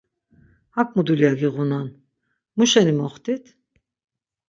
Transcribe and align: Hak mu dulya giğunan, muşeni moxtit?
Hak 0.75 0.89
mu 0.95 1.01
dulya 1.07 1.31
giğunan, 1.39 1.87
muşeni 2.55 2.93
moxtit? 2.99 3.43